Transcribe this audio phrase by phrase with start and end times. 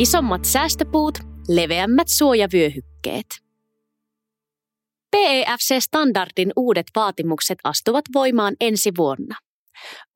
[0.00, 1.18] Isommat säästöpuut,
[1.48, 3.26] leveämmät suojavyöhykkeet.
[5.10, 9.36] PEFC-standardin uudet vaatimukset astuvat voimaan ensi vuonna.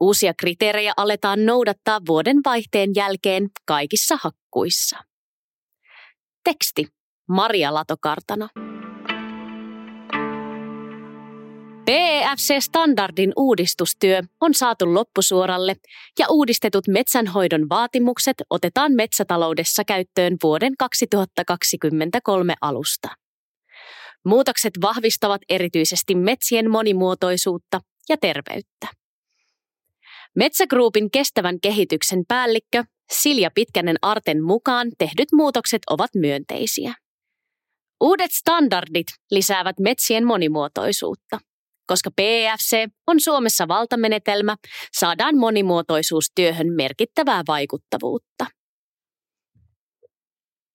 [0.00, 4.96] Uusia kriteerejä aletaan noudattaa vuoden vaihteen jälkeen kaikissa hakkuissa.
[6.44, 6.86] Teksti
[7.28, 8.48] Maria Latokartano.
[12.24, 15.74] PEFC-standardin uudistustyö on saatu loppusuoralle
[16.18, 23.08] ja uudistetut metsänhoidon vaatimukset otetaan metsätaloudessa käyttöön vuoden 2023 alusta.
[24.24, 28.88] Muutokset vahvistavat erityisesti metsien monimuotoisuutta ja terveyttä.
[30.36, 36.94] Metsägruupin kestävän kehityksen päällikkö Silja Pitkänen Arten mukaan tehdyt muutokset ovat myönteisiä.
[38.00, 41.38] Uudet standardit lisäävät metsien monimuotoisuutta–
[41.86, 44.56] koska PFC on Suomessa valtamenetelmä,
[44.92, 48.46] saadaan monimuotoisuustyöhön merkittävää vaikuttavuutta.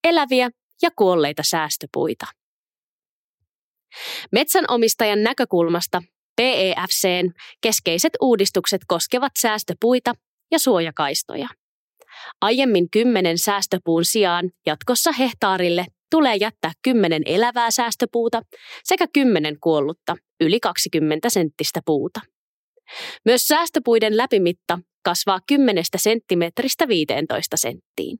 [0.03, 0.49] Eläviä
[0.81, 2.25] ja kuolleita säästöpuita.
[4.31, 6.01] Metsänomistajan näkökulmasta
[6.35, 7.31] PEFCn
[7.61, 10.13] keskeiset uudistukset koskevat säästöpuita
[10.51, 11.47] ja suojakaistoja.
[12.41, 18.41] Aiemmin kymmenen säästöpuun sijaan jatkossa hehtaarille tulee jättää 10 elävää säästöpuuta
[18.83, 22.19] sekä 10 kuollutta yli 20 senttistä puuta.
[23.25, 28.17] Myös säästöpuiden läpimitta kasvaa 10 senttimetristä 15 senttiin.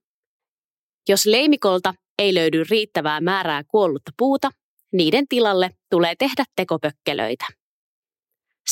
[1.10, 4.50] Jos leimikolta ei löydy riittävää määrää kuollutta puuta,
[4.94, 7.46] niiden tilalle tulee tehdä tekopökkelöitä.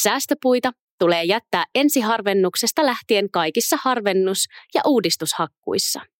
[0.04, 6.02] Säästöpuita tulee jättää ensiharvennuksesta lähtien kaikissa harvennus- ja uudistushakkuissa–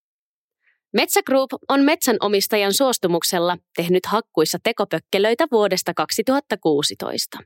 [0.94, 7.38] Metsä Group on metsänomistajan suostumuksella tehnyt hakkuissa tekopökkelöitä vuodesta 2016.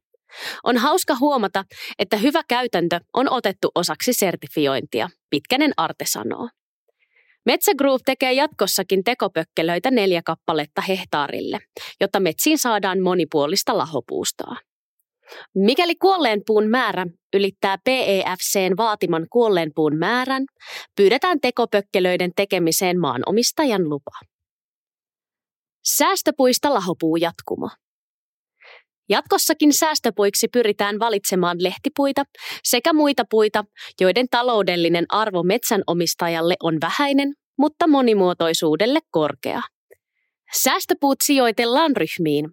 [0.64, 1.64] On hauska huomata,
[2.00, 6.50] että hyvä käytäntö on otettu osaksi sertifiointia, Pitkänen Arte sanoo.
[7.46, 11.60] Metsä Group tekee jatkossakin tekopökkelöitä neljä kappaletta hehtaarille,
[12.02, 14.56] jotta metsiin saadaan monipuolista lahopuustoa.
[15.56, 20.46] Mikäli kuolleen puun määrä ylittää PEFCn vaatiman kuolleen puun määrän,
[20.96, 24.12] pyydetään tekopökkelöiden tekemiseen maanomistajan lupa.
[25.84, 27.70] Säästöpuista lahopuu jatkumo.
[29.10, 32.24] Jatkossakin säästöpuiksi pyritään valitsemaan lehtipuita
[32.64, 33.66] sekä muita puita,
[34.02, 39.62] joiden taloudellinen arvo metsänomistajalle on vähäinen, mutta monimuotoisuudelle korkea.
[40.54, 42.46] Säästöpuut sijoitellaan ryhmiin,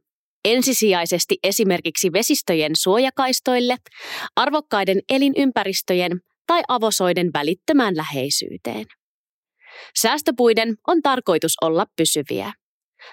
[0.44, 3.76] ensisijaisesti esimerkiksi vesistöjen suojakaistoille,
[4.36, 8.86] arvokkaiden elinympäristöjen tai avosoiden välittömään läheisyyteen.
[10.00, 12.52] Säästöpuiden on tarkoitus olla pysyviä.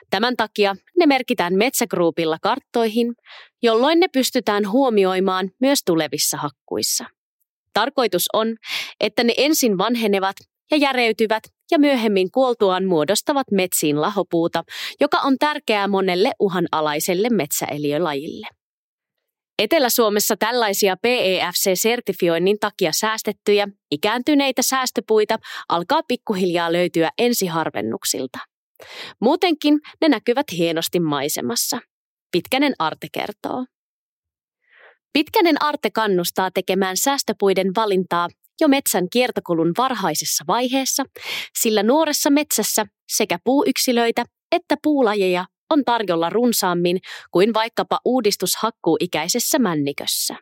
[0.10, 3.14] Tämän takia ne merkitään metsägruupilla karttoihin,
[3.62, 7.06] jolloin ne pystytään huomioimaan myös tulevissa hakkuissa.
[7.74, 8.56] Tarkoitus on,
[9.00, 10.36] että ne ensin vanhenevat
[10.72, 14.64] ja järeytyvät ja myöhemmin kuoltuaan muodostavat metsiin lahopuuta,
[15.00, 18.48] joka on tärkeää monelle uhanalaiselle metsäeliölajille.
[19.60, 25.38] Etelä-Suomessa tällaisia PEFC-sertifioinnin takia säästettyjä, ikääntyneitä säästöpuita
[25.70, 28.40] alkaa pikkuhiljaa löytyä ensiharvennuksilta.
[29.22, 31.80] Muutenkin ne näkyvät hienosti maisemassa.
[32.32, 33.66] Pitkänen Arte kertoo.
[35.14, 38.28] Pitkänen Arte kannustaa tekemään säästöpuiden valintaa
[38.62, 41.04] jo metsän kiertokulun varhaisessa vaiheessa,
[41.60, 47.00] sillä nuoressa metsässä sekä puuyksilöitä että puulajeja on tarjolla runsaammin
[47.32, 50.36] kuin vaikkapa uudistushakkuuikäisessä männikössä.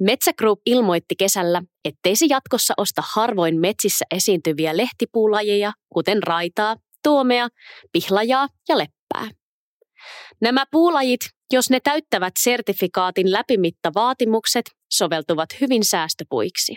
[0.00, 7.48] Metsä Group ilmoitti kesällä, ettei se jatkossa osta harvoin metsissä esiintyviä lehtipuulajeja, kuten raitaa, tuomea,
[7.92, 9.30] pihlajaa ja leppää.
[10.40, 11.20] Nämä puulajit,
[11.52, 16.74] jos ne täyttävät sertifikaatin läpimittavaatimukset, soveltuvat hyvin säästöpuiksi.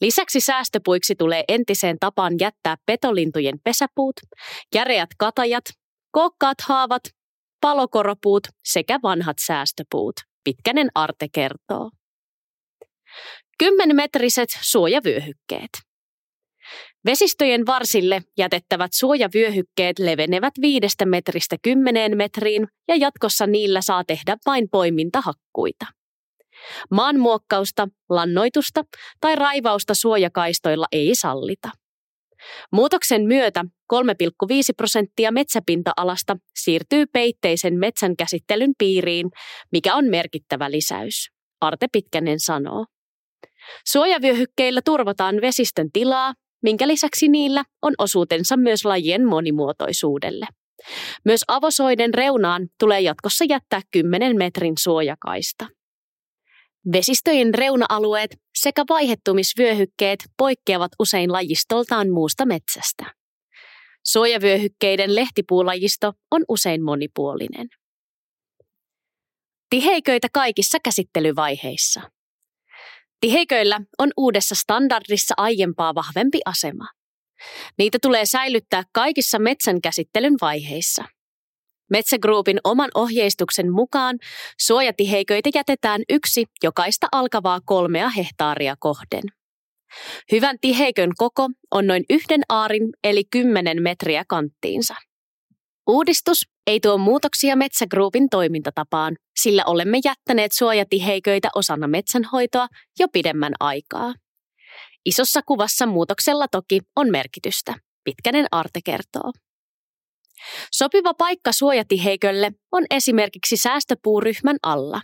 [0.00, 4.20] Lisäksi säästöpuiksi tulee entiseen tapaan jättää petolintujen pesäpuut,
[4.74, 5.64] järeät katajat,
[6.10, 7.02] kokkaat haavat,
[7.60, 10.14] palokoropuut sekä vanhat säästöpuut,
[10.44, 11.90] Pitkänen Arte kertoo.
[13.58, 15.89] Kymmenmetriset suojavyöhykkeet.
[17.04, 24.68] Vesistöjen varsille jätettävät suojavyöhykkeet levenevät viidestä metristä kymmeneen metriin ja jatkossa niillä saa tehdä vain
[24.70, 25.86] poimintahakkuita.
[26.90, 28.84] Maanmuokkausta, lannoitusta
[29.20, 31.70] tai raivausta suojakaistoilla ei sallita.
[32.72, 33.64] Muutoksen myötä
[33.94, 33.98] 3,5
[34.76, 39.30] prosenttia metsäpinta-alasta siirtyy peitteisen metsän käsittelyn piiriin,
[39.72, 41.28] mikä on merkittävä lisäys,
[41.60, 42.86] Arte Pitkänen sanoo.
[43.86, 50.46] Suojavyöhykkeillä turvataan vesistön tilaa, minkä lisäksi niillä on osuutensa myös lajien monimuotoisuudelle.
[51.24, 55.66] Myös avosoiden reunaan tulee jatkossa jättää 10 metrin suojakaista.
[56.92, 63.14] Vesistöjen reuna-alueet sekä vaihettumisvyöhykkeet poikkeavat usein lajistoltaan muusta metsästä.
[64.06, 67.68] Suojavyöhykkeiden lehtipuulajisto on usein monipuolinen.
[69.70, 72.00] Tiheiköitä kaikissa käsittelyvaiheissa.
[73.20, 76.88] Tiheiköillä on uudessa standardissa aiempaa vahvempi asema.
[77.78, 81.04] Niitä tulee säilyttää kaikissa metsän käsittelyn vaiheissa.
[81.90, 84.18] Metsägruupin oman ohjeistuksen mukaan
[84.60, 89.22] suojatiheiköitä jätetään yksi jokaista alkavaa kolmea hehtaaria kohden.
[90.32, 94.94] Hyvän tiheikön koko on noin yhden aarin eli 10 metriä kanttiinsa.
[95.86, 102.66] Uudistus ei tuo muutoksia Metsägruupin toimintatapaan, sillä olemme jättäneet suojatiheiköitä osana metsänhoitoa
[102.98, 104.14] jo pidemmän aikaa.
[105.04, 107.74] Isossa kuvassa muutoksella toki on merkitystä,
[108.04, 109.32] Pitkänen Arte kertoo.
[110.72, 115.00] Sopiva paikka suojatiheikölle on esimerkiksi säästöpuuryhmän alla.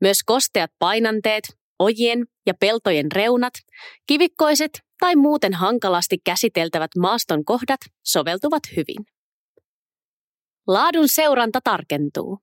[0.00, 1.44] Myös kosteat painanteet,
[1.78, 3.54] ojien ja peltojen reunat,
[4.06, 4.70] kivikkoiset
[5.00, 9.15] tai muuten hankalasti käsiteltävät maaston kohdat soveltuvat hyvin.
[10.66, 12.38] Laadun seuranta tarkentuu.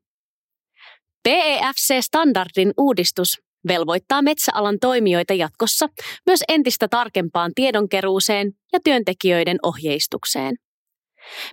[1.24, 5.88] PEFC-standardin uudistus velvoittaa metsäalan toimijoita jatkossa
[6.26, 10.56] myös entistä tarkempaan tiedonkeruuseen ja työntekijöiden ohjeistukseen.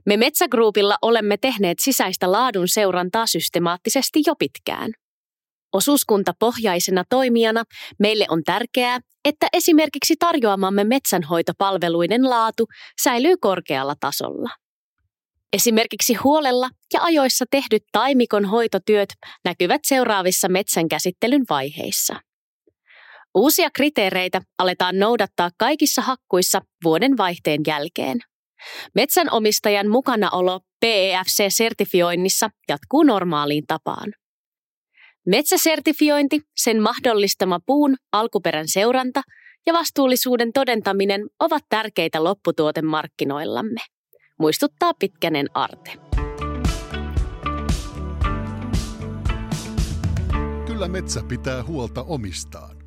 [0.06, 4.90] Me Metsägruupilla olemme tehneet sisäistä laadun seurantaa systemaattisesti jo pitkään.
[5.72, 7.64] Osuuskuntapohjaisena toimijana
[7.98, 12.66] meille on tärkeää, että esimerkiksi tarjoamamme metsänhoitopalveluiden laatu
[13.02, 14.50] säilyy korkealla tasolla.
[15.52, 19.08] Esimerkiksi huolella ja ajoissa tehdyt taimikon hoitotyöt
[19.44, 22.20] näkyvät seuraavissa metsänkäsittelyn vaiheissa.
[23.34, 28.18] Uusia kriteereitä aletaan noudattaa kaikissa hakkuissa vuoden vaihteen jälkeen.
[28.94, 34.12] Metsänomistajan mukanaolo PEFC-sertifioinnissa jatkuu normaaliin tapaan.
[35.26, 39.22] Metsäsertifiointi, sen mahdollistama puun alkuperän seuranta
[39.66, 43.80] ja vastuullisuuden todentaminen ovat tärkeitä lopputuotemarkkinoillamme
[44.40, 45.92] muistuttaa Pitkänen Arte.
[50.66, 52.79] Kyllä metsä pitää huolta omistaan.